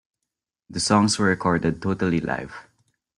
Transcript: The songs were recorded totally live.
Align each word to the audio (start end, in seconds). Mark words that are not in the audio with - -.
The 0.71 0.79
songs 0.79 1.19
were 1.19 1.27
recorded 1.27 1.79
totally 1.79 2.19
live. 2.19 2.55